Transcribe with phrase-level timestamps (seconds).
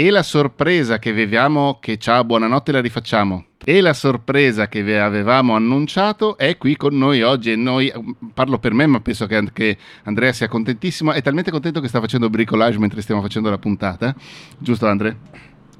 [0.00, 3.44] E la sorpresa che avevamo, che ciao, buonanotte, la rifacciamo.
[3.62, 7.92] E la sorpresa che vi avevamo annunciato è qui con noi oggi e noi,
[8.32, 12.00] parlo per me ma penso che anche Andrea sia contentissimo, è talmente contento che sta
[12.00, 14.14] facendo bricolage mentre stiamo facendo la puntata,
[14.56, 15.14] giusto Andrea?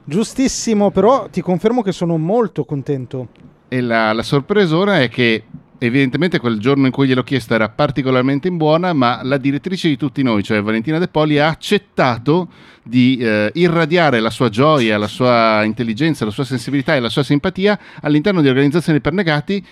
[0.05, 3.29] Giustissimo, però ti confermo che sono molto contento.
[3.69, 5.45] E la, la sorpresa ora è che
[5.81, 9.97] evidentemente quel giorno in cui gliel'ho chiesto era particolarmente in buona, ma la direttrice di
[9.97, 12.49] tutti noi, cioè Valentina De Poli, ha accettato
[12.83, 17.23] di eh, irradiare la sua gioia, la sua intelligenza, la sua sensibilità e la sua
[17.23, 19.65] simpatia all'interno di organizzazioni per negati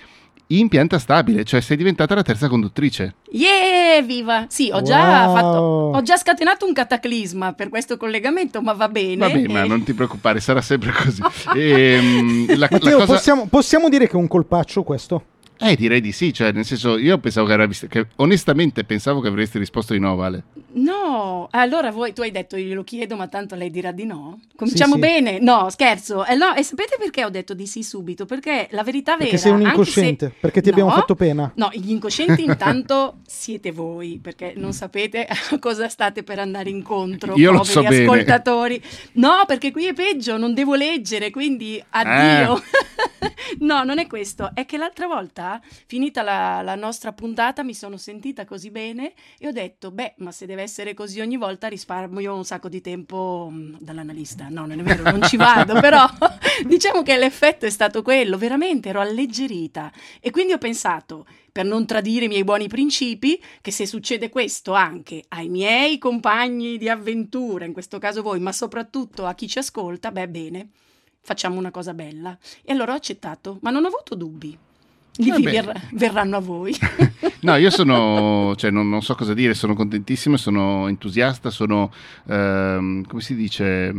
[0.51, 3.17] in pianta stabile, cioè sei diventata la terza conduttrice.
[3.31, 4.47] Yeah, viva!
[4.49, 5.35] Sì, ho già, wow.
[5.35, 5.59] fatto,
[5.95, 9.17] ho già scatenato un cataclisma per questo collegamento, ma va bene.
[9.17, 11.21] Va bene, ma non ti preoccupare, sarà sempre così.
[11.55, 13.13] e, um, la, Matteo, la cosa...
[13.13, 15.23] possiamo, possiamo dire che è un colpaccio questo?
[15.61, 19.29] Eh, direi di sì, cioè, nel senso, io pensavo che, avresti, che onestamente pensavo che
[19.29, 20.45] avresti risposto di no, Vale.
[20.71, 24.41] No, allora voi, tu hai detto glielo chiedo, ma tanto lei dirà di no.
[24.55, 25.39] Cominciamo sì, bene.
[25.41, 26.25] No, scherzo.
[26.25, 28.27] Eh, no, e sapete perché ho detto di sì subito?
[28.27, 29.25] Perché la verità vera...
[29.25, 30.35] Perché sei un incosciente, se...
[30.39, 31.51] perché ti no, abbiamo fatto pena.
[31.57, 37.35] No, gli incoscienti intanto siete voi, perché non sapete a cosa state per andare incontro,
[37.37, 38.79] io lo so ascoltatori.
[38.79, 38.93] Bene.
[39.13, 42.57] No, perché qui è peggio, non devo leggere, quindi addio.
[43.21, 43.33] Eh.
[43.61, 45.48] no, non è questo, è che l'altra volta
[45.87, 50.33] finita la, la, nostra puntata, mi sono sentita così bene e ho detto, beh, ma
[50.33, 54.49] se deve essere così ogni volta risparmio un sacco di tempo mm, dall'analista.
[54.49, 56.05] No, non è vero, non ci vado, però
[56.67, 59.93] diciamo che l'effetto è stato quello, veramente ero alleggerita.
[60.21, 64.73] E quindi ho pensato, per non tradire i miei buoni principi, che se succede questo
[64.73, 69.59] anche ai miei compagni di avventura, in questo caso voi, ma soprattutto a chi ci
[69.59, 70.69] ascolta, beh, bene
[71.29, 72.37] facciamo una cosa bella.
[72.65, 74.59] E allora ho accettato, ma non ho avuto dubbi.
[75.19, 76.75] Li ver- verranno a voi.
[77.43, 81.93] no, io sono, cioè, non, non, so cosa dire, sono contentissimo, sono entusiasta, sono,
[82.27, 83.93] ehm, come si dice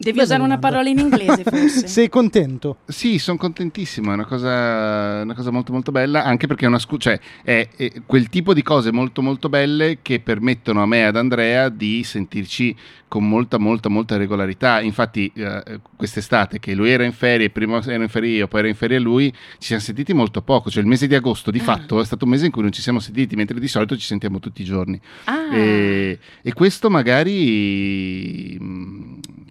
[0.00, 1.84] Devi Beh, usare una parola in inglese, forse.
[1.86, 2.78] Sei contento?
[2.86, 4.10] Sì, sono contentissimo.
[4.10, 6.24] È una cosa, una cosa, molto, molto bella.
[6.24, 9.98] Anche perché è, una scu- cioè, è, è, quel tipo di cose molto, molto belle
[10.00, 12.74] che permettono a me e ad Andrea di sentirci
[13.08, 14.80] con molta, molta, molta regolarità.
[14.80, 18.68] Infatti, eh, quest'estate, che lui era in ferie, prima ero in ferie io, poi era
[18.68, 20.70] in ferie lui, ci siamo sentiti molto poco.
[20.70, 21.62] Cioè, il mese di agosto, di ah.
[21.62, 24.06] fatto, è stato un mese in cui non ci siamo sentiti, mentre di solito ci
[24.06, 24.98] sentiamo tutti i giorni.
[25.24, 25.54] Ah.
[25.54, 28.56] E, e questo magari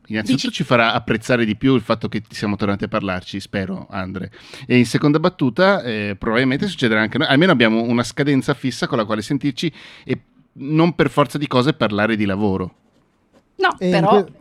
[0.10, 0.62] Innanzitutto Dici...
[0.62, 4.32] ci farà apprezzare di più il fatto che siamo tornati a parlarci, spero, Andre.
[4.66, 7.28] E in seconda battuta, eh, probabilmente succederà anche noi.
[7.28, 9.72] Almeno abbiamo una scadenza fissa con la quale sentirci
[10.04, 10.22] e
[10.54, 12.76] non per forza di cose parlare di lavoro.
[13.58, 14.24] No, e però...
[14.24, 14.34] Que...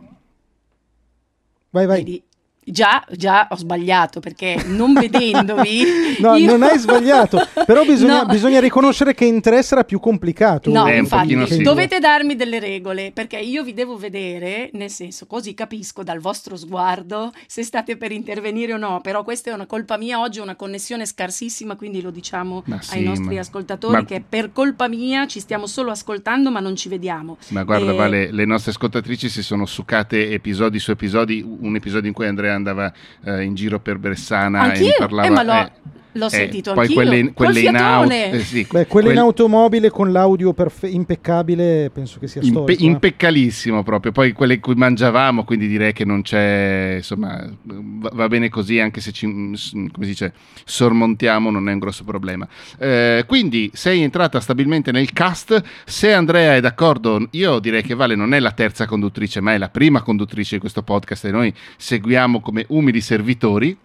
[1.71, 1.97] Vai, vai.
[2.03, 2.23] Vedi,
[2.63, 5.83] Già, già ho sbagliato perché non vedendovi.
[6.19, 6.51] no, io...
[6.51, 8.25] non hai sbagliato, però bisogna, no.
[8.27, 10.69] bisogna, riconoscere che in tre sarà più complicato.
[10.69, 11.63] No, eh, infatti, sì.
[11.63, 16.55] dovete darmi delle regole perché io vi devo vedere, nel senso, così capisco dal vostro
[16.57, 18.99] sguardo se state per intervenire o no.
[19.01, 20.19] Però questa è una colpa mia.
[20.19, 23.41] Oggi ho una connessione scarsissima, quindi lo diciamo sì, ai nostri ma...
[23.41, 24.05] ascoltatori ma...
[24.05, 27.37] che per colpa mia ci stiamo solo ascoltando, ma non ci vediamo.
[27.47, 27.95] Ma guarda, e...
[27.95, 31.41] Vale, le nostre ascoltatrici si sono succate episodi su episodi.
[31.41, 32.91] Un episodio in cui Andrea andava
[33.23, 34.87] eh, in giro per Bersana Anch'io?
[34.87, 35.27] e parlava...
[35.27, 35.71] Eh, ma l'ho, eh,
[36.13, 36.95] L'ho eh, sentito poi anch'io.
[36.95, 39.11] quelle, quelle in auto, eh, sì, Beh, quelle quel...
[39.11, 42.71] in automobile con l'audio perfe- impeccabile, penso che sia storico.
[42.71, 42.85] Impe- eh.
[42.85, 44.11] impeccalissimo proprio.
[44.11, 48.79] Poi quelle in cui mangiavamo, quindi direi che non c'è, insomma, va, va bene così,
[48.79, 50.33] anche se ci, come si dice,
[50.65, 52.47] sormontiamo, non è un grosso problema.
[52.79, 55.61] Eh, quindi sei entrata stabilmente nel cast.
[55.85, 59.57] Se Andrea è d'accordo, io direi che Vale non è la terza conduttrice, ma è
[59.57, 63.77] la prima conduttrice di questo podcast e noi seguiamo come umili servitori.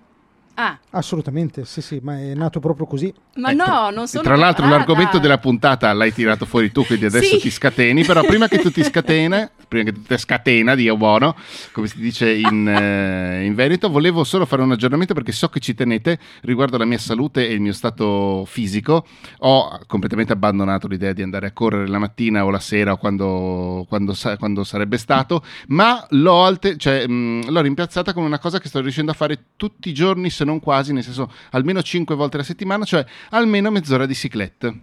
[0.54, 0.78] Ah.
[0.90, 3.12] Assolutamente, sì, sì, ma è nato proprio così.
[3.36, 4.76] Ma eh, no, non sono Tra l'altro preparata.
[4.76, 7.40] l'argomento della puntata l'hai tirato fuori tu, quindi adesso sì.
[7.40, 11.34] ti scateni, però prima che tu ti scatene, prima che tu ti scatena, Dio buono,
[11.72, 15.58] come si dice in, eh, in, Veneto, volevo solo fare un aggiornamento perché so che
[15.58, 19.04] ci tenete riguardo la mia salute e il mio stato fisico.
[19.38, 23.84] Ho completamente abbandonato l'idea di andare a correre la mattina o la sera o quando,
[23.88, 28.68] quando, quando sarebbe stato, ma l'ho, alte- cioè, mh, l'ho rimpiazzata con una cosa che
[28.68, 32.36] sto riuscendo a fare tutti i giorni, se non quasi, nel senso almeno 5 volte
[32.36, 34.80] alla settimana, cioè almeno mezz'ora di ciclette.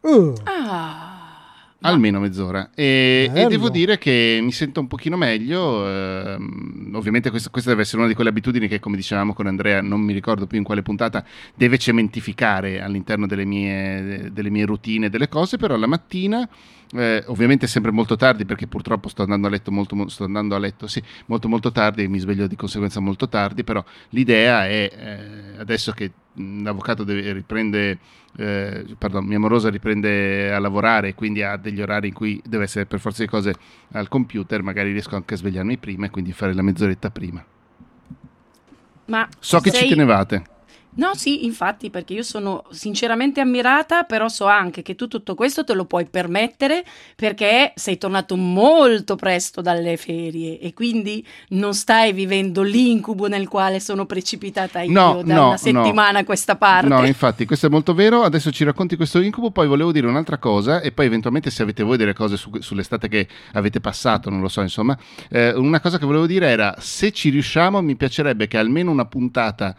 [0.00, 0.34] Uh.
[0.44, 1.03] Ah.
[1.86, 2.70] Almeno mezz'ora.
[2.74, 5.86] E, e, devo dire che mi sento un pochino meglio.
[5.86, 6.36] Eh,
[6.92, 10.00] ovviamente questa, questa, deve essere una di quelle abitudini che, come dicevamo con Andrea, non
[10.00, 11.22] mi ricordo più in quale puntata,
[11.54, 16.48] deve cementificare all'interno delle mie, delle mie routine, delle cose, però la mattina...
[16.96, 20.58] Eh, ovviamente sempre molto tardi perché purtroppo sto andando a letto molto, sto andando a
[20.58, 24.90] letto, sì, molto molto tardi e mi sveglio di conseguenza molto tardi, però l'idea è
[24.96, 27.98] eh, adesso che l'avvocato deve, riprende
[28.36, 32.86] eh, pardon, mia morosa riprende a lavorare quindi ha degli orari in cui deve essere
[32.86, 33.54] per forza di cose
[33.92, 37.44] al computer, magari riesco anche a svegliarmi prima e quindi fare la mezz'oretta prima.
[39.06, 40.53] Ma So che sei- ci tenevate.
[40.96, 45.64] No, sì, infatti, perché io sono sinceramente ammirata, però so anche che tu tutto questo
[45.64, 46.84] te lo puoi permettere
[47.16, 53.80] perché sei tornato molto presto dalle ferie e quindi non stai vivendo l'incubo nel quale
[53.80, 56.88] sono precipitata io No, da no, una settimana a questa parte.
[56.88, 58.22] No, infatti, questo è molto vero.
[58.22, 59.50] Adesso ci racconti questo incubo.
[59.50, 63.08] Poi volevo dire un'altra cosa, e poi eventualmente se avete voi delle cose su- sull'estate
[63.08, 64.96] che avete passato, non lo so, insomma.
[65.28, 69.06] Eh, una cosa che volevo dire era: se ci riusciamo, mi piacerebbe che almeno una
[69.06, 69.74] puntata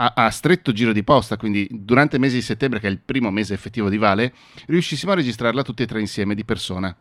[0.00, 3.00] a, a stretto giro di posta, quindi durante il mese di settembre, che è il
[3.04, 4.32] primo mese effettivo di Vale,
[4.66, 6.94] riuscissimo a registrarla tutti e tre insieme di persona.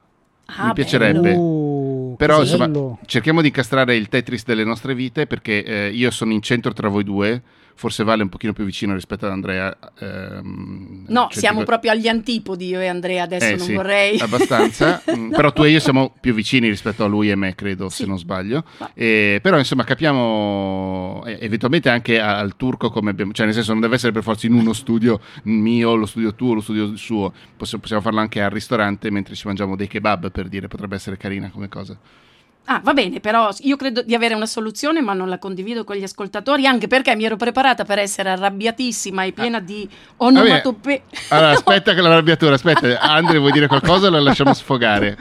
[0.46, 1.34] Ah, mi piacerebbe.
[1.34, 3.00] Uh, Però che insomma, bello.
[3.06, 6.88] cerchiamo di incastrare il Tetris delle nostre vite perché eh, io sono in centro tra
[6.88, 7.42] voi due,
[7.78, 9.78] forse Vale un pochino più vicino rispetto ad Andrea.
[10.00, 13.74] ehm, No, cioè, siamo dico- proprio agli antipodi io e Andrea, adesso eh, non sì,
[13.74, 14.20] vorrei.
[14.20, 17.88] abbastanza, Mm, però tu e io siamo più vicini rispetto a lui e me, credo,
[17.90, 18.04] Sì.
[18.04, 18.66] se non sbaglio.
[18.80, 23.72] Ma- Eh, però insomma capiamo eh, eventualmente anche al turco come abbiamo, cioè nel senso
[23.72, 27.32] non deve essere per forza in uno studio mio, lo studio tuo, lo studio suo,
[27.56, 31.18] Possi- possiamo farlo anche al ristorante mentre ci mangiamo dei kebab per dire, potrebbe essere
[31.18, 31.98] carina come cosa.
[32.70, 35.96] Ah, va bene, però io credo di avere una soluzione, ma non la condivido con
[35.96, 39.88] gli ascoltatori, anche perché mi ero preparata per essere arrabbiatissima e piena di
[40.18, 41.04] onomatope.
[41.30, 45.16] Allora, aspetta che l'arrabbiatura, aspetta, Andre vuoi dire qualcosa o la lasciamo sfogare?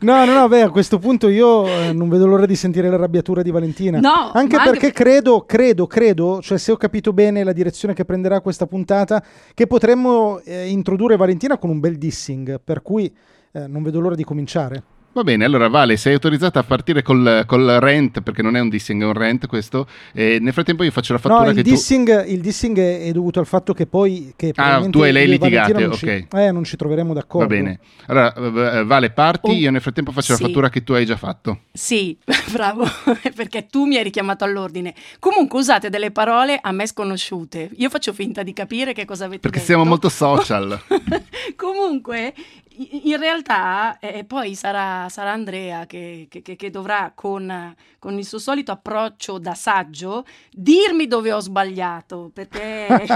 [0.00, 3.40] No, no, no, beh, a questo punto io eh, non vedo l'ora di sentire l'arrabbiatura
[3.40, 3.98] di Valentina.
[3.98, 8.04] No, anche perché anche- credo, credo, credo, cioè se ho capito bene la direzione che
[8.04, 9.24] prenderà questa puntata,
[9.54, 13.10] che potremmo eh, introdurre Valentina con un bel dissing, per cui
[13.52, 14.82] eh, non vedo l'ora di cominciare.
[15.14, 18.68] Va bene, allora Vale, sei autorizzata a partire col, col rent, perché non è un
[18.70, 19.86] dissing, è un rent questo.
[20.12, 23.12] E nel frattempo io faccio la No, fattura il che dissing, il dissing è è
[23.12, 24.32] dovuto al fatto che poi...
[24.36, 26.26] Che probabilmente tu e lei litigate, non ci- ok.
[26.34, 27.14] eh, non ci troveremo tu...
[27.14, 27.46] d'accordo.
[27.48, 27.78] Va bene.
[28.06, 30.40] Allora, Vale, parti, Oh, io nel frattempo faccio sì.
[30.40, 31.60] la fattura che tu hai già fatto.
[31.72, 32.16] Sì,
[32.52, 32.84] bravo,
[33.34, 34.94] perché tu mi hai richiamato all'ordine.
[35.18, 37.70] Comunque usate delle parole a me sconosciute.
[37.76, 39.70] Io faccio finta di capire che cosa avete Perché detto.
[39.70, 40.80] siamo molto social.
[41.56, 42.32] Comunque,
[43.04, 48.38] in realtà, eh, poi sarà, sarà Andrea che, che- che- dovrà, con, con il suo
[48.38, 52.30] solito approccio da saggio, dirmi dove ho sbagliato.
[52.32, 52.86] Perché.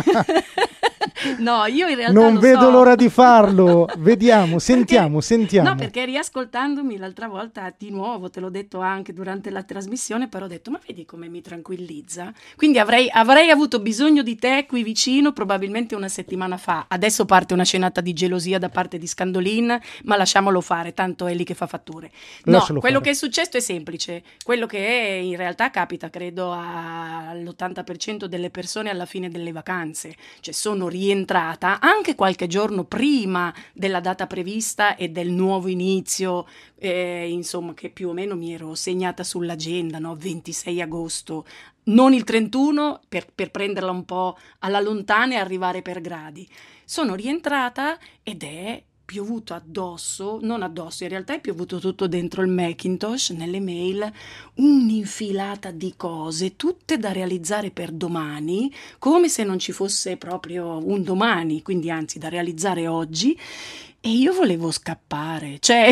[1.38, 2.18] no, io in realtà.
[2.20, 2.70] Non vedo so.
[2.70, 3.86] l'ora di farlo.
[3.98, 5.68] Vediamo, Perché- sentiamo, sentiamo.
[5.68, 10.44] No, perché riascoltandomi l'altra volta, di nuovo, te l'ho detto anche durante la trasmissione, però
[10.44, 12.32] ho detto, ma vedi come mi tranquillizza?
[12.56, 16.86] Quindi avrei, avrei avuto bisogno di te qui vicino probabilmente una settimana fa.
[16.88, 21.34] Adesso parte una scenata di gelosia da parte di Scandolin, ma lasciamolo fare, tanto è
[21.34, 22.10] lì che fa fatture.
[22.44, 23.10] No, Lascialo quello fare.
[23.10, 24.22] che è successo è semplice.
[24.44, 30.14] Quello che in realtà capita, credo, a- all'80% delle persone alla fine delle vacanze.
[30.40, 36.46] Cioè sono rientrata anche qualche giorno prima della data prevista e del nuovo inizio,
[36.78, 40.16] eh, insomma, che più o meno mi ero segnata sull'agenda, no?
[40.16, 41.46] 26 agosto.
[41.84, 46.48] Non il 31 per, per prenderla un po' alla lontana e arrivare per gradi.
[46.84, 52.48] Sono rientrata ed è piovuto addosso, non addosso, in realtà è piovuto tutto dentro il
[52.48, 54.12] Macintosh, nelle mail,
[54.54, 61.04] un'infilata di cose, tutte da realizzare per domani, come se non ci fosse proprio un
[61.04, 63.38] domani, quindi anzi da realizzare oggi.
[64.00, 65.88] E io volevo scappare, cioè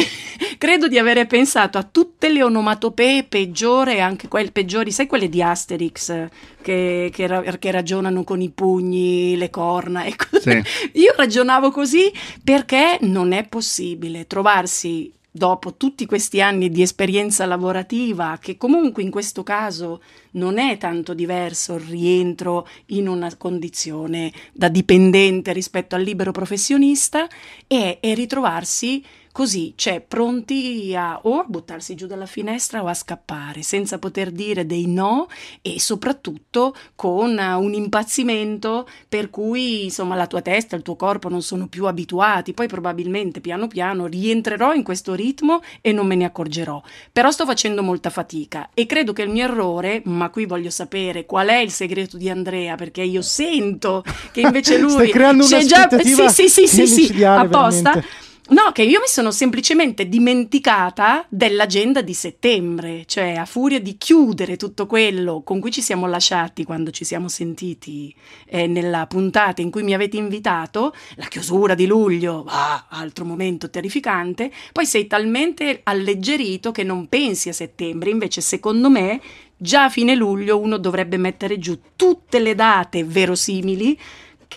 [0.58, 5.42] credo di avere pensato a tutte le onomatopee peggiori, anche quelle peggiori, sai quelle di
[5.42, 6.28] Asterix
[6.62, 10.50] che, che ra- che ragionano con i pugni, le corna e così.
[10.50, 10.98] Sì.
[11.00, 18.38] Io ragionavo così perché non è possibile trovarsi dopo tutti questi anni di esperienza lavorativa,
[18.40, 20.00] che comunque in questo caso
[20.32, 27.26] non è tanto diverso il rientro in una condizione da dipendente rispetto al libero professionista,
[27.66, 33.62] e, e ritrovarsi così, cioè pronti a o buttarsi giù dalla finestra o a scappare,
[33.62, 35.26] senza poter dire dei no
[35.60, 41.28] e soprattutto con eh, un impazzimento per cui insomma la tua testa, il tuo corpo
[41.28, 46.14] non sono più abituati, poi probabilmente piano piano rientrerò in questo ritmo e non me
[46.14, 50.46] ne accorgerò, però sto facendo molta fatica e credo che il mio errore, ma qui
[50.46, 55.10] voglio sapere qual è il segreto di Andrea perché io sento che invece lui Stai
[55.10, 57.94] creando c'è già sì sì sì sì, sì apposta.
[57.94, 58.23] veramente.
[58.46, 64.56] No, che io mi sono semplicemente dimenticata dell'agenda di settembre, cioè a furia di chiudere
[64.56, 68.14] tutto quello con cui ci siamo lasciati quando ci siamo sentiti
[68.46, 73.70] eh, nella puntata in cui mi avete invitato, la chiusura di luglio, ah, altro momento
[73.70, 79.22] terrificante, poi sei talmente alleggerito che non pensi a settembre, invece secondo me
[79.56, 83.98] già a fine luglio uno dovrebbe mettere giù tutte le date verosimili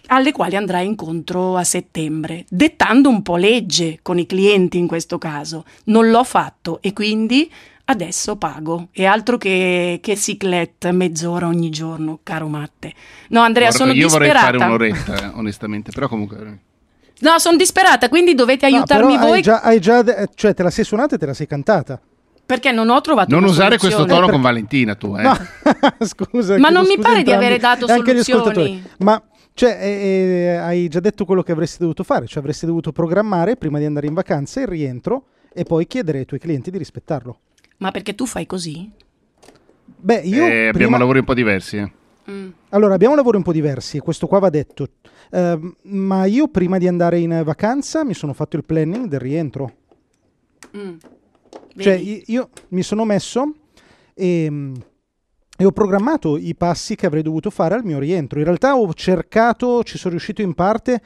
[0.08, 5.18] alle quali andrai incontro a settembre, dettando un po' legge con i clienti in questo
[5.18, 5.66] caso.
[5.86, 7.52] Non l'ho fatto e quindi
[7.86, 8.88] adesso pago.
[8.92, 12.94] E altro che, che ciclette mezz'ora ogni giorno, caro Matte.
[13.30, 14.52] No, Andrea, Guarda, sono io disperata.
[14.52, 16.60] vorrei fare un'oretta, eh, onestamente, però comunque...
[17.20, 20.04] No, sono disperata, quindi dovete No, aiutarmi però voi Hai già, hai già
[20.36, 22.00] cioè, te la sei suonata e te la sei cantata.
[22.46, 24.20] perché non ho trovato Non usare questo soluzione.
[24.22, 25.24] tono con Valentina, tu, eh.
[25.24, 25.36] No,
[26.06, 26.60] scusa.
[26.60, 28.20] Ma non mi pare di entrambi avere dato soluzioni.
[28.20, 28.84] ascoltatori.
[29.00, 29.20] Ma
[29.58, 33.56] cioè, eh, eh, hai già detto quello che avresti dovuto fare, cioè avresti dovuto programmare
[33.56, 37.40] prima di andare in vacanza il rientro e poi chiedere ai tuoi clienti di rispettarlo.
[37.78, 38.88] Ma perché tu fai così?
[39.84, 41.78] Beh, io Eh, abbiamo prima- lavori un po' diversi.
[41.78, 41.92] eh.
[42.30, 42.50] Mm.
[42.70, 44.90] Allora, abbiamo lavori un po' diversi, questo qua va detto.
[45.32, 49.74] Ehm, ma io prima di andare in vacanza mi sono fatto il planning del rientro.
[50.78, 50.96] Mm.
[51.78, 52.12] Cioè, Vedi?
[52.12, 53.56] i- io mi sono messo
[54.14, 54.74] e, mm,
[55.58, 58.38] e ho programmato i passi che avrei dovuto fare al mio rientro.
[58.40, 61.02] In realtà ho cercato, ci sono riuscito in parte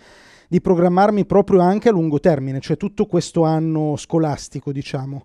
[0.50, 5.24] di programmarmi proprio anche a lungo termine, cioè tutto questo anno scolastico, diciamo.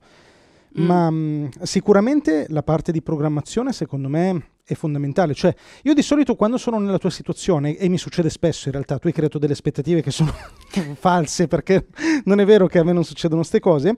[0.78, 0.84] Mm.
[0.84, 5.34] Ma mh, sicuramente la parte di programmazione, secondo me, è fondamentale.
[5.34, 5.52] Cioè,
[5.82, 9.08] io di solito quando sono nella tua situazione, e mi succede spesso in realtà, tu
[9.08, 10.32] hai creato delle aspettative che sono
[10.94, 11.86] false perché
[12.24, 13.96] non è vero che a me non succedono queste cose.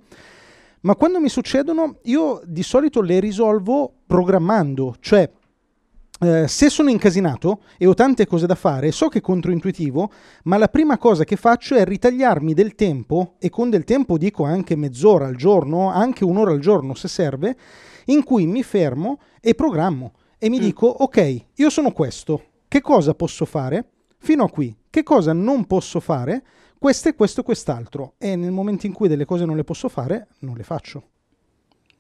[0.83, 5.29] Ma quando mi succedono, io di solito le risolvo programmando, cioè
[6.21, 10.11] eh, se sono incasinato e ho tante cose da fare, so che è controintuitivo,
[10.45, 14.45] ma la prima cosa che faccio è ritagliarmi del tempo, e con del tempo dico
[14.45, 17.57] anche mezz'ora al giorno, anche un'ora al giorno se serve,
[18.07, 20.63] in cui mi fermo e programmo e mi Mm.
[20.63, 23.85] dico, ok, io sono questo, che cosa posso fare?
[24.19, 26.43] Fino a qui, che cosa non posso fare?
[26.79, 28.15] Questo e questo e quest'altro.
[28.19, 31.03] E nel momento in cui delle cose non le posso fare, non le faccio.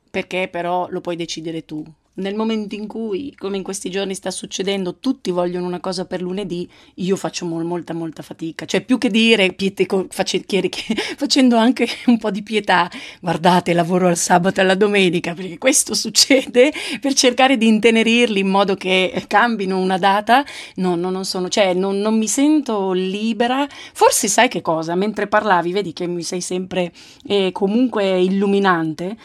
[0.09, 1.85] Perché però lo puoi decidere tu.
[2.19, 6.21] Nel momento in cui, come in questi giorni sta succedendo, tutti vogliono una cosa per
[6.21, 8.65] lunedì, io faccio mol- molta, molta fatica.
[8.65, 13.73] Cioè, più che dire, piete- face- chiede che- facendo anche un po' di pietà, guardate,
[13.73, 18.75] lavoro al sabato e alla domenica, perché questo succede, per cercare di intenerirli in modo
[18.75, 20.45] che cambino una data,
[20.77, 23.65] no, no, non sono, cioè, non, non mi sento libera.
[23.93, 24.97] Forse sai che cosa?
[24.97, 26.93] Mentre parlavi, vedi che mi sei sempre
[27.27, 29.17] eh, comunque illuminante.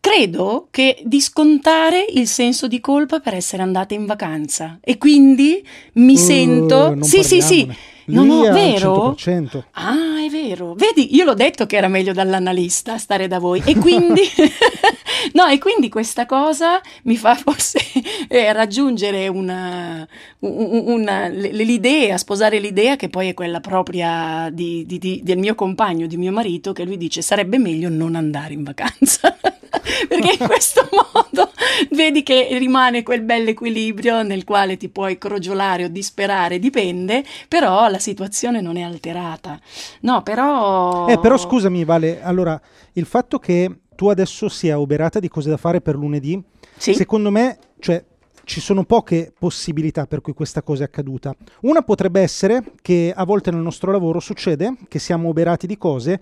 [0.00, 5.62] Credo che di scontare il senso di colpa per essere andata in vacanza e quindi
[5.94, 6.88] mi Uh, sento...
[6.88, 7.66] non Sì, sì, sì.
[7.66, 7.88] parliamone.
[8.06, 9.14] No, Lì al vero?
[9.16, 9.62] 100%.
[9.72, 10.74] Ah, è vero.
[10.74, 13.62] Vedi, io l'ho detto che era meglio dall'analista stare da voi.
[13.64, 14.22] E quindi,
[15.34, 17.78] no, e quindi questa cosa mi fa forse
[18.26, 20.04] eh, raggiungere una,
[20.40, 25.54] un- una- l'idea, sposare l'idea che poi è quella propria di- di- di- del mio
[25.54, 29.36] compagno, di mio marito, che lui dice sarebbe meglio non andare in vacanza.
[30.08, 31.50] Perché in questo modo
[31.90, 37.88] vedi che rimane quel bel equilibrio nel quale ti puoi crogiolare o disperare, dipende, però
[37.88, 39.58] la situazione non è alterata.
[40.00, 41.06] No, però...
[41.08, 42.60] Eh, però scusami, Vale, allora,
[42.92, 46.40] il fatto che tu adesso sia oberata di cose da fare per lunedì,
[46.76, 46.94] Sì?
[46.94, 48.02] secondo me, cioè,
[48.44, 51.34] ci sono poche possibilità per cui questa cosa è accaduta.
[51.60, 56.20] Una potrebbe essere che a volte nel nostro lavoro succede che siamo oberati di cose,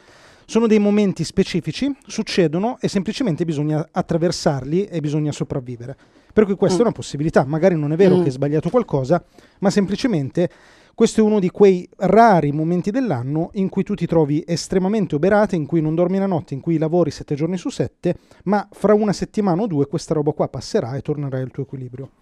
[0.50, 5.94] sono dei momenti specifici, succedono e semplicemente bisogna attraversarli e bisogna sopravvivere.
[6.32, 6.80] Per cui questa Mm.
[6.80, 7.44] è una possibilità.
[7.44, 8.20] Magari non è vero Mm.
[8.20, 9.22] che hai sbagliato qualcosa,
[9.58, 10.48] ma semplicemente
[10.94, 15.54] questo è uno di quei rari momenti dell'anno in cui tu ti trovi estremamente oberata,
[15.54, 18.94] in cui non dormi la notte, in cui lavori sette giorni su sette, ma fra
[18.94, 22.12] una settimana o due questa roba qua passerà e tornerai al tuo equilibrio.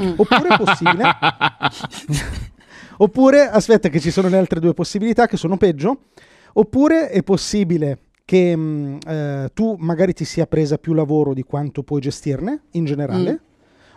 [0.00, 0.12] Mm.
[0.16, 1.04] Oppure è possibile,
[2.98, 6.04] oppure aspetta che ci sono le altre due possibilità che sono peggio,
[6.54, 11.82] oppure è possibile che mh, eh, tu magari ti sia presa più lavoro di quanto
[11.82, 13.32] puoi gestirne in generale.
[13.32, 13.52] Mm.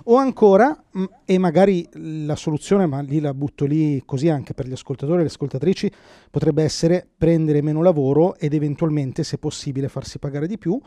[0.09, 4.67] O ancora, mh, e magari la soluzione, ma lì la butto lì così anche per
[4.67, 5.91] gli ascoltatori e le ascoltatrici,
[6.31, 10.79] potrebbe essere prendere meno lavoro ed eventualmente, se possibile, farsi pagare di più.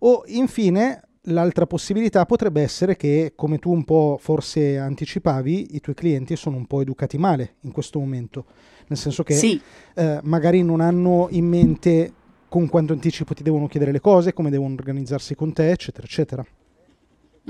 [0.00, 5.94] O infine, l'altra possibilità potrebbe essere che, come tu un po' forse anticipavi, i tuoi
[5.94, 8.44] clienti sono un po' educati male in questo momento.
[8.88, 9.60] Nel senso che Sì,
[9.94, 12.12] eh, magari non hanno in mente
[12.48, 16.46] con quanto anticipo ti devono chiedere le cose, come devono organizzarsi con te, eccetera, eccetera.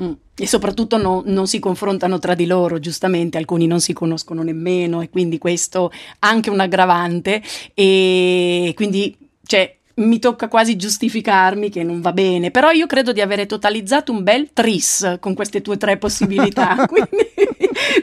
[0.00, 0.12] Mm.
[0.34, 5.00] E soprattutto no- non si confrontano tra di loro, giustamente, alcuni non si conoscono nemmeno
[5.00, 5.90] e quindi questo
[6.20, 7.42] anche un aggravante
[7.74, 13.20] e quindi cioè, mi tocca quasi giustificarmi che non va bene, però io credo di
[13.20, 17.32] avere totalizzato un bel tris con queste tue tre possibilità, quindi,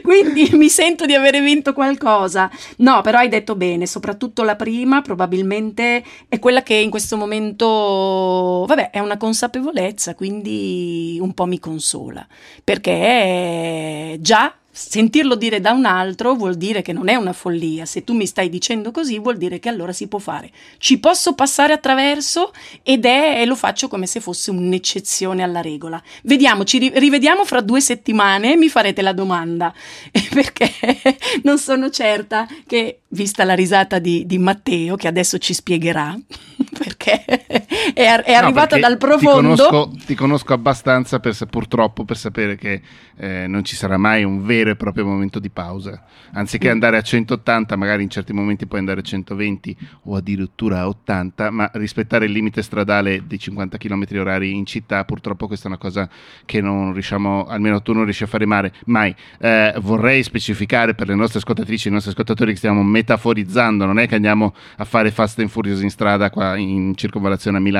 [0.02, 2.50] quindi mi sento di avere vinto qualcosa.
[2.78, 8.64] No, però hai detto bene, soprattutto la prima probabilmente è quella che in questo momento,
[8.66, 12.26] vabbè, è una consapevolezza, quindi un po' mi consola,
[12.64, 17.86] perché già sentirlo dire da un altro vuol dire che non è una follia.
[17.86, 20.50] Se tu mi stai dicendo così, vuol dire che allora si può fare.
[20.78, 22.52] Ci posso passare attraverso
[22.82, 26.02] ed è, e lo faccio come se fosse un'eccezione alla regola.
[26.24, 29.72] Vediamo, ci rivediamo fra due settimane e mi farete la domanda.
[30.34, 30.72] Perché
[31.42, 36.18] non sono certa che, vista la risata di, di Matteo, che adesso ci spiegherà,
[36.78, 37.63] perché
[37.94, 39.54] è, è arrivata no, dal profondo.
[39.54, 42.80] Ti conosco, ti conosco abbastanza per, purtroppo per sapere che
[43.16, 46.02] eh, non ci sarà mai un vero e proprio momento di pausa.
[46.32, 46.72] Anziché mm.
[46.72, 51.50] andare a 180, magari in certi momenti puoi andare a 120 o addirittura a 80,
[51.50, 55.78] ma rispettare il limite stradale di 50 km orari in città, purtroppo questa è una
[55.78, 56.08] cosa
[56.44, 59.14] che non riusciamo, almeno tu non riesci a fare male, mai.
[59.38, 63.98] Eh, vorrei specificare per le nostre ascoltatrici e i nostri ascoltatori che stiamo metaforizzando, non
[63.98, 67.73] è che andiamo a fare Fast and Furious in strada qua in circonvallazione a Milano,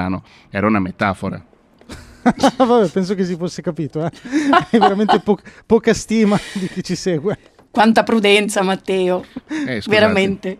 [0.51, 1.43] era una metafora.
[2.57, 4.11] Vabbè, penso che si fosse capito, eh?
[4.71, 7.39] Hai veramente po- poca stima di chi ci segue.
[7.71, 9.25] Quanta prudenza, Matteo.
[9.67, 10.59] Eh, veramente.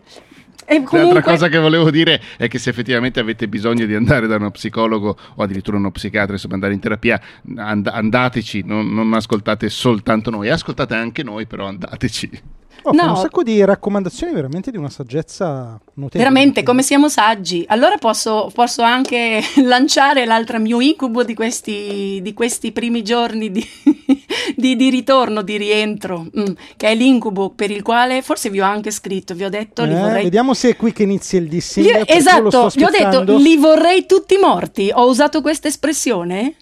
[0.67, 0.99] E comunque...
[0.99, 4.51] L'altra cosa che volevo dire è che se effettivamente avete bisogno di andare da uno
[4.51, 7.21] psicologo o addirittura uno psichiatra, insomma andare in terapia,
[7.55, 12.41] and- andateci, non, non ascoltate soltanto noi, ascoltate anche noi, però andateci.
[12.83, 13.09] Oh, no.
[13.09, 16.09] un sacco di raccomandazioni veramente di una saggezza notevole.
[16.11, 17.65] Veramente, come siamo saggi.
[17.67, 23.65] Allora posso, posso anche lanciare l'altro mio incubo di questi, di questi primi giorni di,
[24.55, 26.45] di, di, ritorno, di rientro, mm,
[26.77, 29.83] che è l'incubo per il quale forse vi ho anche scritto, vi ho detto...
[29.83, 30.23] Eh, vorrei...
[30.23, 31.85] Vediamo se è qui che inizia il dissing.
[31.85, 34.91] Li, esatto, gli ho detto, li vorrei tutti morti.
[34.93, 36.55] Ho usato questa espressione?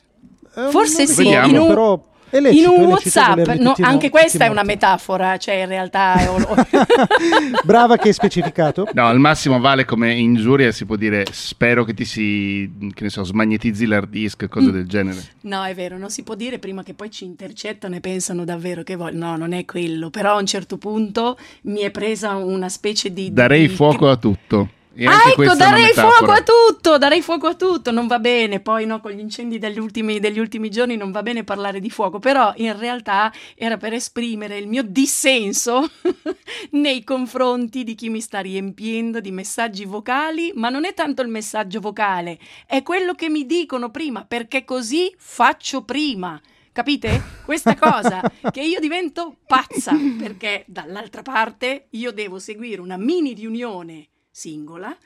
[0.56, 1.68] Eh, forse sì, vediamo, un...
[1.68, 2.02] però
[2.38, 6.16] in un WhatsApp, no, anche questa è una metafora, cioè in realtà.
[6.16, 6.30] È...
[7.64, 8.88] Brava che hai specificato.
[8.94, 13.10] No, al massimo vale come ingiuria, si può dire spero che ti si, che ne
[13.10, 14.72] so, smagnetizzi l'hard disk, cose mm.
[14.72, 15.24] del genere.
[15.42, 18.84] No, è vero, non si può dire prima che poi ci intercettano e pensano davvero
[18.84, 19.18] che voglio.
[19.18, 23.32] No, non è quello, però a un certo punto mi è presa una specie di.
[23.32, 23.74] Darei di...
[23.74, 24.70] fuoco a tutto.
[24.96, 29.00] Ah, ecco, darei fuoco a tutto, darei fuoco a tutto, non va bene, poi no,
[29.00, 32.54] con gli incendi degli ultimi, degli ultimi giorni non va bene parlare di fuoco, però
[32.58, 35.90] in realtà era per esprimere il mio dissenso
[36.72, 41.30] nei confronti di chi mi sta riempiendo di messaggi vocali, ma non è tanto il
[41.30, 42.38] messaggio vocale,
[42.68, 46.40] è quello che mi dicono prima, perché così faccio prima.
[46.72, 47.22] Capite?
[47.46, 54.08] Questa cosa che io divento pazza perché dall'altra parte io devo seguire una mini riunione
[54.34, 54.98] singola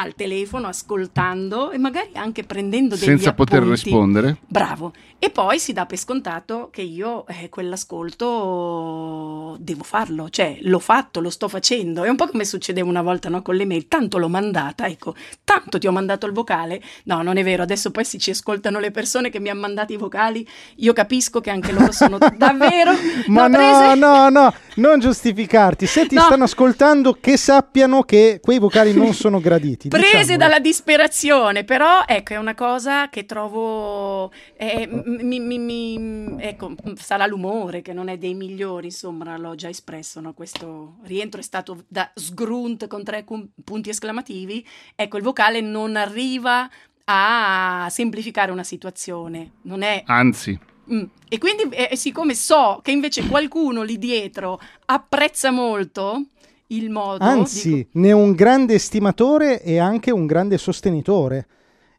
[0.00, 3.52] al telefono, ascoltando e magari anche prendendo degli Senza appunti.
[3.52, 4.38] poter rispondere.
[4.46, 4.92] Bravo.
[5.18, 11.20] E poi si dà per scontato che io eh, quell'ascolto devo farlo, cioè l'ho fatto,
[11.20, 12.04] lo sto facendo.
[12.04, 15.14] È un po' come succedeva una volta no, con le mail, tanto l'ho mandata, ecco,
[15.44, 16.80] tanto ti ho mandato il vocale.
[17.04, 19.92] No, non è vero, adesso poi si ci ascoltano le persone che mi hanno mandato
[19.92, 22.92] i vocali, io capisco che anche loro sono davvero...
[23.26, 25.86] Ma no, no, no, non giustificarti.
[25.86, 26.22] Se ti no.
[26.22, 29.88] stanno ascoltando, che sappiano che quei vocali non sono graditi.
[29.88, 30.36] Prese diciamolo.
[30.38, 34.30] dalla disperazione, però ecco, è una cosa che trovo...
[34.56, 39.68] Eh, mi, mi, mi, ecco, sarà l'umore che non è dei migliori, insomma, l'ho già
[39.68, 40.32] espresso, no?
[40.32, 43.24] questo rientro è stato da sgrunt con tre
[43.64, 46.68] punti esclamativi, ecco, il vocale non arriva
[47.04, 50.02] a semplificare una situazione, non è...
[50.06, 50.58] Anzi.
[50.92, 51.04] Mm.
[51.28, 56.24] E quindi, eh, siccome so che invece qualcuno lì dietro apprezza molto
[56.68, 57.22] il modo...
[57.22, 57.90] Anzi, dico...
[57.94, 61.46] ne è un grande estimatore e anche un grande sostenitore,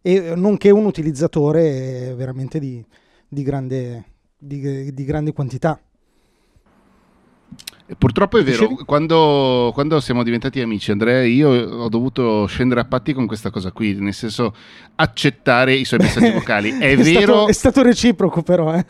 [0.01, 2.83] e nonché un utilizzatore veramente di,
[3.27, 4.03] di grande,
[4.37, 5.79] di, di grande quantità.
[7.97, 13.13] Purtroppo è vero, quando, quando, siamo diventati amici Andrea io ho dovuto scendere a patti
[13.13, 14.55] con questa cosa qui, nel senso
[14.95, 16.71] accettare i suoi messaggi vocali.
[16.71, 17.21] È, è vero...
[17.21, 18.85] Stato, è stato reciproco però, eh.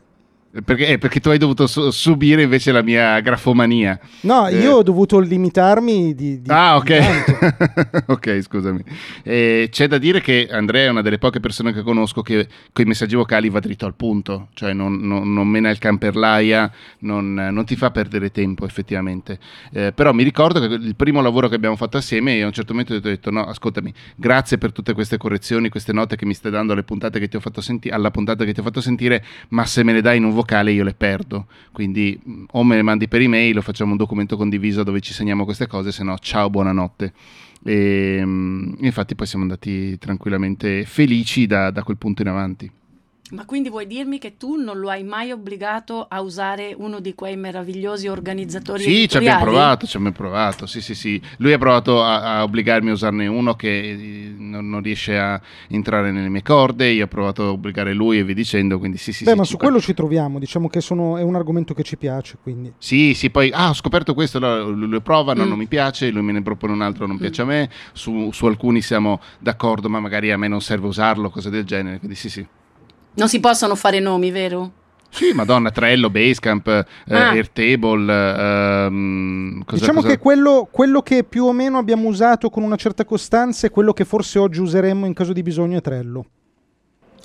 [0.65, 3.97] Perché, eh, perché, tu hai dovuto su- subire invece la mia grafomania.
[4.21, 4.59] No, eh.
[4.59, 6.41] io ho dovuto limitarmi di...
[6.41, 8.03] di ah, ok.
[8.07, 8.83] ok, scusami.
[9.23, 12.83] Eh, c'è da dire che Andrea è una delle poche persone che conosco che con
[12.83, 17.33] i messaggi vocali va dritto al punto, cioè non, non, non mena il camperlaia, non,
[17.33, 19.39] non, ti fa perdere tempo effettivamente.
[19.71, 22.53] Eh, però mi ricordo che il primo lavoro che abbiamo fatto assieme, io a un
[22.53, 26.33] certo momento ho detto, no, ascoltami, grazie per tutte queste correzioni, queste note che mi
[26.33, 28.81] stai dando alle puntate che ti ho fatto senti- alla puntata che ti ho fatto
[28.81, 31.47] sentire, ma se me ne dai in un vocale io le perdo.
[31.71, 35.13] Quindi mm, o me le mandi per email o facciamo un documento condiviso dove ci
[35.13, 37.13] segniamo queste cose, se no ciao, buonanotte.
[37.63, 42.71] E, mm, infatti poi siamo andati tranquillamente felici da, da quel punto in avanti.
[43.31, 47.15] Ma quindi vuoi dirmi che tu non lo hai mai obbligato a usare uno di
[47.15, 51.21] quei meravigliosi organizzatori Sì, ci abbiamo provato, ci abbiamo provato, sì, sì, sì.
[51.37, 55.41] Lui ha provato a, a obbligarmi a usarne uno che eh, non, non, riesce a
[55.69, 59.13] entrare nelle mie corde, io ho provato a obbligare lui e via dicendo, quindi sì,
[59.13, 59.23] sì.
[59.23, 61.95] Beh, sì, ma su quello ci troviamo, diciamo che sono, è un argomento che ci
[61.95, 62.73] piace, quindi.
[62.79, 65.47] Sì, sì, poi, ah, ho scoperto questo, allora lui lo prova, no, mm.
[65.47, 67.19] non mi piace, lui me ne propone un altro, non mm.
[67.19, 71.29] piace a me, su, su alcuni siamo d'accordo, ma magari a me non serve usarlo,
[71.29, 72.45] cose del genere, quindi sì, sì.
[73.13, 74.71] Non si possono fare nomi, vero?
[75.09, 77.29] Sì, Madonna, Trello, Basecamp, eh, ah.
[77.29, 78.85] Airtable.
[78.85, 80.13] Ehm, cosa, diciamo cosa...
[80.13, 83.91] che quello, quello, che più o meno abbiamo usato con una certa costanza è quello
[83.91, 86.25] che forse oggi useremmo in caso di bisogno è Trello.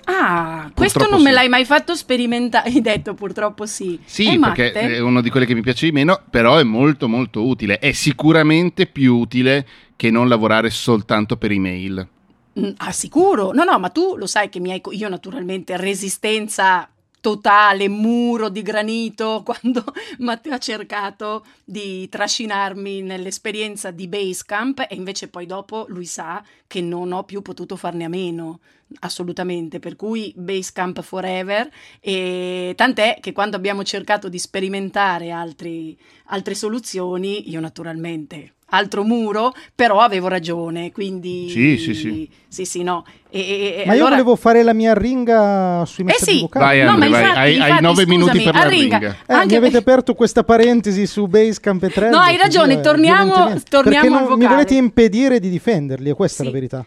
[0.08, 1.24] Ah, purtroppo questo non sì.
[1.24, 2.70] me l'hai mai fatto sperimentare.
[2.70, 4.00] Hai detto purtroppo sì.
[4.04, 4.96] Sì, è perché matte?
[4.96, 7.78] è uno di quelli che mi piace di meno, però è molto molto utile.
[7.78, 12.08] È sicuramente più utile che non lavorare soltanto per email.
[12.58, 13.52] Mm, ah, sicuro?
[13.52, 14.80] No, no, ma tu lo sai che mi hai.
[14.92, 16.88] Io, naturalmente, resistenza
[17.20, 19.84] totale, muro di granito, quando
[20.18, 26.80] Matteo ha cercato di trascinarmi nell'esperienza di Basecamp e invece poi dopo lui sa che
[26.80, 28.60] non ho più potuto farne a meno
[29.00, 31.68] assolutamente per cui Basecamp forever
[32.00, 39.52] e tant'è che quando abbiamo cercato di sperimentare altri, altre soluzioni io naturalmente altro muro,
[39.74, 41.48] però avevo ragione, quindi...
[41.50, 42.30] Sì, sì, sì.
[42.48, 43.04] Sì, sì, no.
[43.30, 44.08] E, e, ma allora...
[44.08, 46.40] io volevo fare la mia ringa sui messaggi eh sì.
[46.40, 46.64] vocali.
[46.64, 47.20] Vai, Andre, no, vai.
[47.20, 48.98] Infatti, hai, infatti, hai nove scusami, minuti per la ringa.
[48.98, 49.16] ringa.
[49.26, 52.16] Eh, Anche mi avete aperto questa parentesi su Basecamp e Trello.
[52.16, 56.14] No, hai ragione, così, torniamo, eh, torniamo non, al mi volete impedire di difenderli, e
[56.14, 56.42] questa sì.
[56.42, 56.86] è la verità.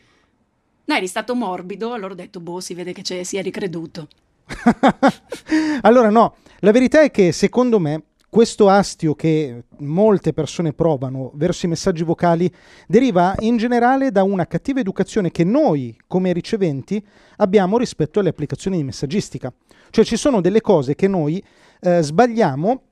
[0.86, 4.08] No, eri stato morbido, allora ho detto, boh, si vede che si è ricreduto.
[5.82, 11.65] allora no, la verità è che secondo me questo astio che molte persone provano verso
[11.65, 12.52] i messaggi vocali
[12.88, 17.04] deriva in generale da una cattiva educazione che noi, come riceventi,
[17.38, 19.52] abbiamo rispetto alle applicazioni di messaggistica.
[19.89, 21.44] Cioè ci sono delle cose che noi
[21.82, 22.84] eh, sbagliamo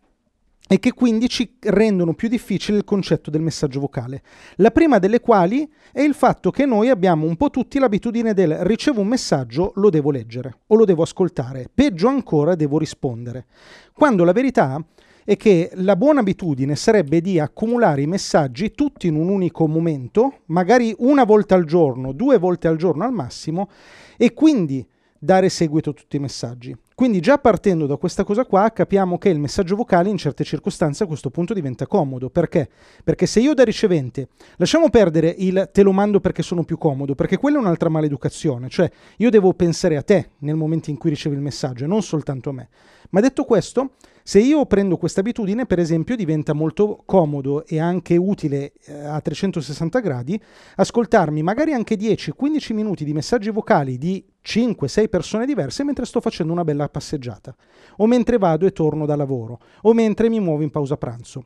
[0.67, 4.21] e che quindi ci rendono più difficile il concetto del messaggio vocale.
[4.56, 8.58] La prima delle quali è il fatto che noi abbiamo un po' tutti l'abitudine del
[8.65, 13.45] ricevo un messaggio, lo devo leggere o lo devo ascoltare, peggio ancora devo rispondere.
[13.93, 14.84] Quando la verità
[15.27, 20.43] è che la buona abitudine sarebbe di accumulare i messaggi tutti in un unico momento,
[20.45, 23.67] magari una volta al giorno, due volte al giorno al massimo,
[24.15, 24.87] e quindi
[25.19, 26.73] dare seguito a tutti i messaggi.
[26.95, 31.03] Quindi già partendo da questa cosa qua capiamo che il messaggio vocale in certe circostanze
[31.03, 32.29] a questo punto diventa comodo.
[32.29, 32.69] Perché?
[33.03, 37.15] Perché se io da ricevente, lasciamo perdere il te lo mando perché sono più comodo,
[37.15, 41.09] perché quella è un'altra maleducazione, cioè io devo pensare a te nel momento in cui
[41.09, 42.69] ricevi il messaggio e non soltanto a me.
[43.09, 43.91] Ma detto questo,
[44.27, 49.21] se io prendo questa abitudine, per esempio, diventa molto comodo e anche utile eh, a
[49.21, 50.37] 360 gradi
[50.75, 56.51] ascoltarmi magari anche 10-15 minuti di messaggi vocali di 5-6 persone diverse mentre sto facendo
[56.51, 57.55] una bella passeggiata,
[57.99, 61.45] o mentre vado e torno da lavoro, o mentre mi muovo in pausa pranzo,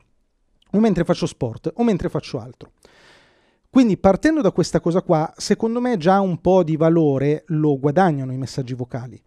[0.72, 2.72] o mentre faccio sport, o mentre faccio altro.
[3.70, 8.32] Quindi partendo da questa cosa qua, secondo me già un po' di valore lo guadagnano
[8.32, 9.22] i messaggi vocali.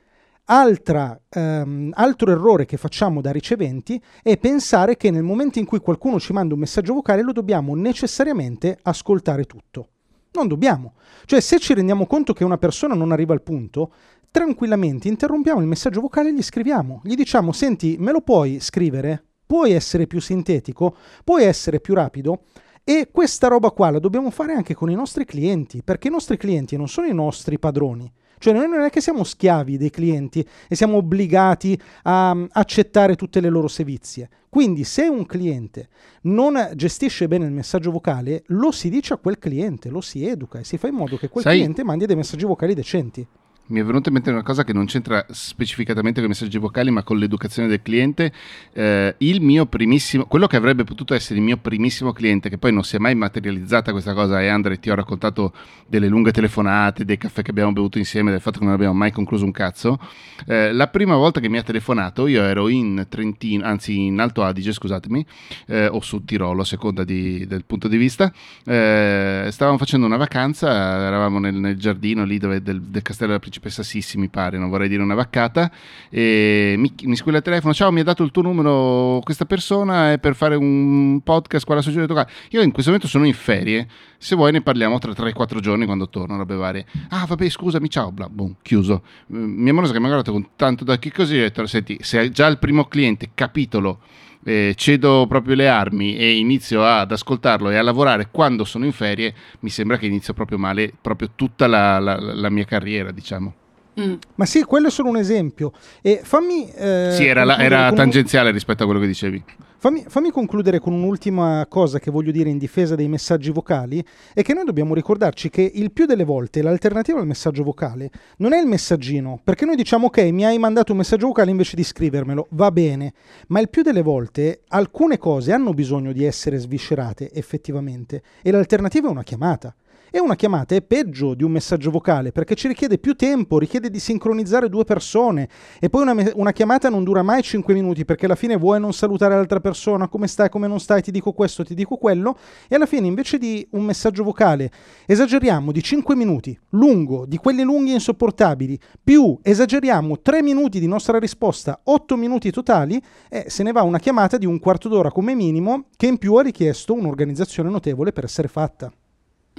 [0.47, 5.79] Altra, um, altro errore che facciamo da riceventi è pensare che nel momento in cui
[5.79, 9.87] qualcuno ci manda un messaggio vocale lo dobbiamo necessariamente ascoltare tutto.
[10.33, 10.93] Non dobbiamo.
[11.25, 13.91] Cioè, se ci rendiamo conto che una persona non arriva al punto,
[14.29, 17.01] tranquillamente interrompiamo il messaggio vocale e gli scriviamo.
[17.03, 19.23] Gli diciamo: Senti, me lo puoi scrivere?
[19.47, 20.95] Puoi essere più sintetico?
[21.23, 22.43] Puoi essere più rapido?
[22.83, 26.37] E questa roba qua la dobbiamo fare anche con i nostri clienti, perché i nostri
[26.37, 28.11] clienti non sono i nostri padroni.
[28.45, 33.15] Cioè noi non è che siamo schiavi dei clienti e siamo obbligati a um, accettare
[33.15, 34.29] tutte le loro sevizie.
[34.49, 35.89] Quindi se un cliente
[36.25, 40.59] non gestisce bene il messaggio vocale, lo si dice a quel cliente, lo si educa
[40.59, 43.27] e si fa in modo che quel Sai, cliente mandi dei messaggi vocali decenti
[43.67, 46.91] mi è venuta in mente una cosa che non c'entra specificatamente con i messaggi vocali,
[46.91, 48.31] ma con l'educazione del cliente.
[48.73, 52.71] Eh, il mio primissimo, quello che avrebbe potuto essere il mio primissimo cliente, che poi
[52.71, 55.51] non si è mai materializzata questa cosa, e Andre ti ho raccontato
[55.87, 59.11] delle lunghe telefonate, dei caffè che abbiamo bevuto insieme, del fatto che non abbiamo mai
[59.11, 59.99] concluso un cazzo.
[60.45, 64.43] Eh, la prima volta che mi ha telefonato, io ero in Trentino, anzi in Alto
[64.43, 65.25] Adige, scusatemi,
[65.67, 68.31] eh, o su Tirolo, a seconda di, del punto di vista.
[68.63, 73.41] Eh, stavamo facendo una vacanza, eravamo nel, nel giardino lì dove, del, del castello della
[73.55, 75.71] principessa Sissi, mi pare, non vorrei dire una vaccata,
[76.09, 80.11] e mi, mi squilla il telefono, ciao, mi ha dato il tuo numero questa persona
[80.11, 82.27] è per fare un podcast qua alla società.
[82.49, 83.87] Io in questo momento sono in ferie,
[84.17, 86.85] se vuoi ne parliamo tra 3-4 giorni quando torno, robe varie.
[87.09, 89.03] Ah, vabbè, scusami, ciao, bla, boom, chiuso.
[89.33, 92.29] Mm, mia moglie che mi ha guardato con tanto da così, ho detto, senti, se
[92.31, 93.99] già il primo cliente, capitolo,
[94.45, 98.91] eh, cedo proprio le armi e inizio ad ascoltarlo e a lavorare quando sono in
[98.91, 103.53] ferie, mi sembra che inizio proprio male proprio tutta la, la, la mia carriera, diciamo.
[103.99, 104.13] Mm.
[104.35, 105.71] Ma sì, quello è solo un esempio.
[106.01, 106.69] E fammi.
[106.69, 109.43] Eh, sì, era, la, era tangenziale rispetto a quello che dicevi.
[109.85, 114.41] Fammi, fammi, concludere con un'ultima cosa che voglio dire in difesa dei messaggi vocali, è
[114.41, 118.59] che noi dobbiamo ricordarci che il più delle volte l'alternativa al messaggio vocale non è
[118.59, 122.47] il messaggino, perché noi diciamo ok, mi hai mandato un messaggio vocale invece di scrivermelo,
[122.53, 123.13] va bene,
[123.49, 129.07] ma il più delle volte alcune cose hanno bisogno di essere sviscerate effettivamente e l'alternativa
[129.07, 129.75] è una chiamata.
[130.11, 133.89] E una chiamata è peggio di un messaggio vocale perché ci richiede più tempo, richiede
[133.89, 135.49] di sincronizzare due persone.
[135.79, 138.93] E poi una, una chiamata non dura mai 5 minuti perché alla fine vuoi non
[138.93, 142.37] salutare l'altra persona, come stai, come non stai, ti dico questo, ti dico quello.
[142.67, 144.71] E alla fine invece di un messaggio vocale
[145.05, 150.87] esageriamo di 5 minuti, lungo, di quelli lunghi e insopportabili, più esageriamo 3 minuti di
[150.87, 155.11] nostra risposta, 8 minuti totali e se ne va una chiamata di un quarto d'ora
[155.11, 158.91] come minimo che in più ha richiesto un'organizzazione notevole per essere fatta.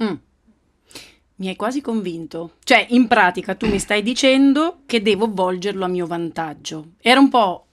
[0.01, 0.13] Mm.
[1.39, 2.53] Mi hai quasi convinto.
[2.63, 6.93] Cioè, in pratica tu mi stai dicendo che devo volgerlo a mio vantaggio.
[6.99, 7.65] Era un po'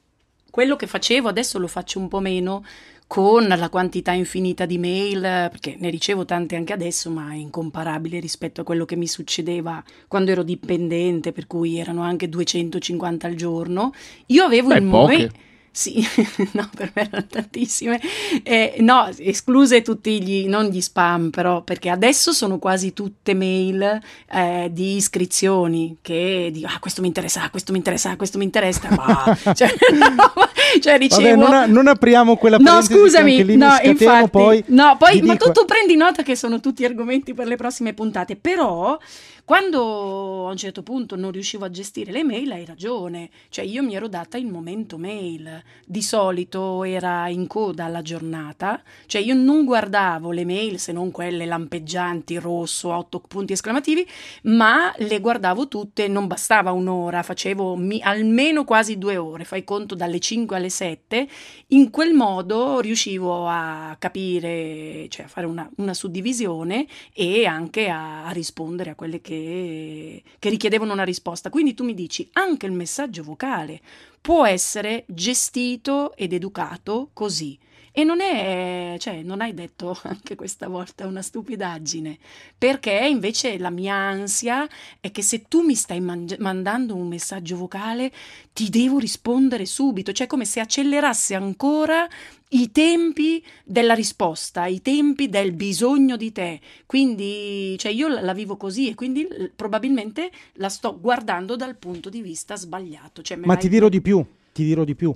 [0.50, 2.62] quello che facevo, adesso lo faccio un po' meno
[3.06, 8.20] con la quantità infinita di mail, perché ne ricevo tante anche adesso, ma è incomparabile
[8.20, 13.34] rispetto a quello che mi succedeva quando ero dipendente, per cui erano anche 250 al
[13.34, 13.92] giorno.
[14.26, 15.34] Io avevo Beh, il momento
[15.76, 16.06] sì,
[16.52, 18.00] no, per me erano tantissime.
[18.44, 24.00] Eh, no, escluse tutti gli, non gli spam, però, perché adesso sono quasi tutte mail
[24.30, 28.88] eh, di iscrizioni che dico, ah, questo mi interessa, questo mi interessa, questo mi interessa.
[28.90, 30.32] Ma, cioè, no,
[30.80, 31.42] cioè, ricevo...
[31.42, 35.46] Vabbè, non, non, apriamo quella No, scusami, no, infatti, poi no, poi, ma dico...
[35.46, 38.96] tu, tu prendi nota che sono tutti argomenti per le prossime puntate, però
[39.44, 43.82] quando a un certo punto non riuscivo a gestire le mail, hai ragione, cioè io
[43.82, 49.34] mi ero data il momento mail, di solito era in coda alla giornata, cioè io
[49.34, 54.08] non guardavo le mail se non quelle lampeggianti, rosso, otto punti esclamativi,
[54.44, 59.94] ma le guardavo tutte, non bastava un'ora, facevo mi, almeno quasi due ore, fai conto
[59.94, 61.28] dalle 5 alle 7,
[61.68, 68.24] in quel modo riuscivo a capire, cioè a fare una, una suddivisione e anche a,
[68.24, 71.50] a rispondere a quelle che che, che richiedevano una risposta.
[71.50, 73.80] Quindi tu mi dici anche il messaggio vocale
[74.20, 77.58] può essere gestito ed educato così.
[77.96, 82.18] E non è, cioè, non hai detto anche questa volta una stupidaggine,
[82.58, 87.56] perché invece la mia ansia è che se tu mi stai mangi- mandando un messaggio
[87.56, 88.10] vocale,
[88.52, 92.08] ti devo rispondere subito, cioè come se accelerasse ancora
[92.48, 96.60] i tempi della risposta, i tempi del bisogno di te.
[96.86, 102.22] Quindi, cioè io la vivo così e quindi probabilmente la sto guardando dal punto di
[102.22, 103.22] vista sbagliato.
[103.22, 105.14] Cioè, Ma ti dirò di più, ti dirò di più.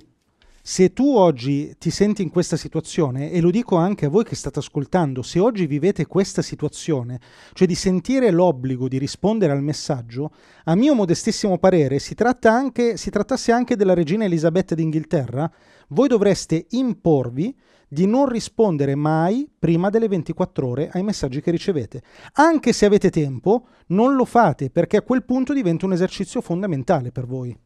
[0.71, 4.35] Se tu oggi ti senti in questa situazione, e lo dico anche a voi che
[4.35, 7.19] state ascoltando, se oggi vivete questa situazione,
[7.53, 10.31] cioè di sentire l'obbligo di rispondere al messaggio,
[10.65, 15.51] a mio modestissimo parere si, tratta anche, si trattasse anche della regina Elisabetta d'Inghilterra,
[15.87, 22.03] voi dovreste imporvi di non rispondere mai prima delle 24 ore ai messaggi che ricevete.
[22.33, 27.11] Anche se avete tempo, non lo fate perché a quel punto diventa un esercizio fondamentale
[27.11, 27.57] per voi.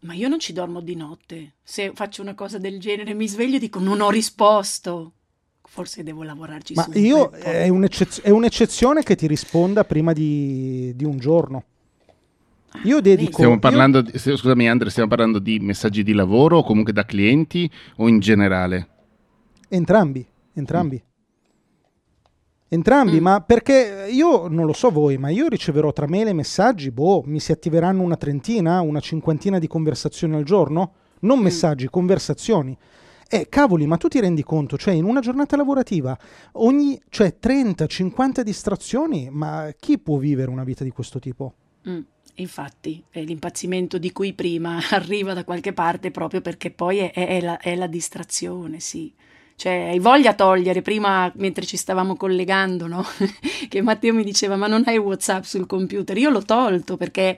[0.00, 1.54] Ma io non ci dormo di notte.
[1.62, 5.12] Se faccio una cosa del genere mi sveglio e dico non ho risposto.
[5.66, 6.98] Forse devo lavorarci Ma su.
[6.98, 11.64] io è, un'eccez- è, un'eccezione che ti risponda prima di, di un giorno.
[12.70, 13.32] Ah, io dedico.
[13.32, 14.04] Stiamo parlando, io...
[14.04, 18.18] di, scusami, Andre, stiamo parlando di messaggi di lavoro o comunque da clienti o in
[18.20, 18.88] generale?
[19.68, 21.02] Entrambi, entrambi.
[21.04, 21.08] Mm.
[22.70, 23.22] Entrambi, mm.
[23.22, 27.22] ma perché io non lo so voi, ma io riceverò tra mail e messaggi, boh,
[27.24, 30.92] mi si attiveranno una trentina, una cinquantina di conversazioni al giorno?
[31.20, 31.42] Non mm.
[31.42, 32.76] messaggi, conversazioni.
[33.30, 36.16] Eh, cavoli, ma tu ti rendi conto, cioè in una giornata lavorativa,
[36.52, 41.54] ogni, cioè 30-50 distrazioni, ma chi può vivere una vita di questo tipo?
[41.88, 42.00] Mm.
[42.36, 47.40] Infatti, eh, l'impazzimento di cui prima arriva da qualche parte proprio perché poi è, è,
[47.40, 49.12] la, è la distrazione, sì.
[49.58, 53.04] Cioè, hai voglia togliere, prima mentre ci stavamo collegando, no?
[53.68, 56.16] che Matteo mi diceva, ma non hai WhatsApp sul computer?
[56.16, 57.36] Io l'ho tolto perché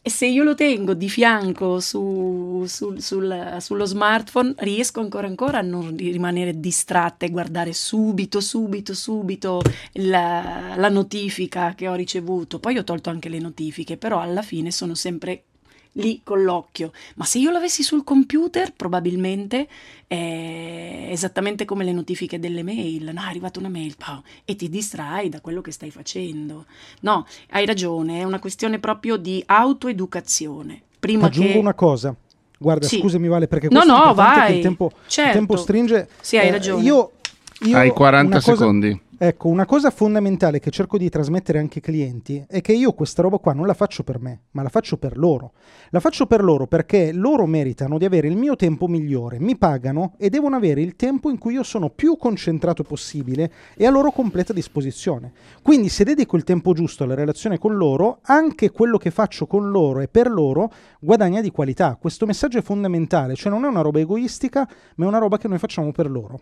[0.00, 5.62] se io lo tengo di fianco su, sul, sul, sullo smartphone, riesco ancora ancora a
[5.62, 9.60] non rimanere distratta e guardare subito, subito, subito
[9.94, 12.60] la, la notifica che ho ricevuto.
[12.60, 15.46] Poi ho tolto anche le notifiche, però alla fine sono sempre
[15.92, 16.92] lì con l'occhio.
[17.16, 19.68] Ma se io l'avessi sul computer, probabilmente
[20.06, 23.10] è esattamente come le notifiche delle mail.
[23.12, 26.66] No, è arrivata una mail oh, e ti distrai da quello che stai facendo.
[27.00, 30.82] No, hai ragione, è una questione proprio di autoeducazione.
[30.98, 31.58] Prima Aggiungo che...
[31.58, 32.14] una cosa.
[32.58, 32.98] Guarda, sì.
[32.98, 34.56] scusami Vale, perché no, no, vai.
[34.56, 35.30] il tempo, certo.
[35.30, 36.08] il tempo stringe.
[36.20, 36.82] Sì, hai eh, ragione.
[36.82, 37.12] Io,
[37.60, 39.00] io hai 40 secondi.
[39.22, 43.20] Ecco, una cosa fondamentale che cerco di trasmettere anche ai clienti è che io questa
[43.20, 45.52] roba qua non la faccio per me, ma la faccio per loro.
[45.90, 50.14] La faccio per loro perché loro meritano di avere il mio tempo migliore, mi pagano
[50.16, 54.10] e devono avere il tempo in cui io sono più concentrato possibile e a loro
[54.10, 55.32] completa disposizione.
[55.60, 59.68] Quindi se dedico il tempo giusto alla relazione con loro, anche quello che faccio con
[59.68, 61.98] loro e per loro guadagna di qualità.
[62.00, 65.46] Questo messaggio è fondamentale, cioè non è una roba egoistica, ma è una roba che
[65.46, 66.40] noi facciamo per loro.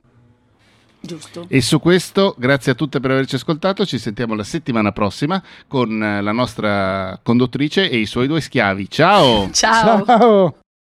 [1.01, 1.47] Giusto.
[1.49, 3.87] E su questo, grazie a tutte per averci ascoltato.
[3.87, 8.91] Ci sentiamo la settimana prossima con la nostra conduttrice e i suoi due schiavi.
[8.91, 9.51] Ciao!
[9.53, 10.05] Ciao!
[10.05, 10.55] Ciao.